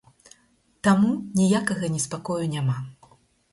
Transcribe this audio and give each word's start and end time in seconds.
Таму 0.87 1.11
ніякага 1.41 1.93
неспакою 1.99 2.43
няма. 2.57 2.77